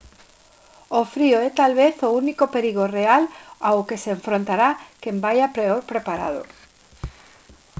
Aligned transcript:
o 0.99 1.01
frío 1.13 1.37
é 1.47 1.49
talvez 1.61 1.95
o 2.07 2.13
único 2.21 2.43
perigo 2.55 2.85
real 2.97 3.23
ao 3.67 3.79
que 3.87 3.97
se 4.01 4.09
enfrontará 4.17 4.69
quen 5.01 5.15
vaia 5.25 5.47
peor 5.57 5.81
preparado 5.91 6.41